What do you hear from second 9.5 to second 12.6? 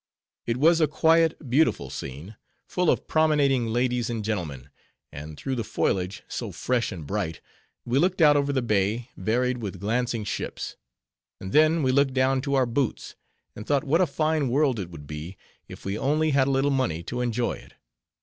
with glancing ships; and then, we looked down to